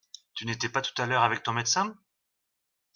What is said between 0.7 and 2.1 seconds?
tout à l’heure avec ton médecin?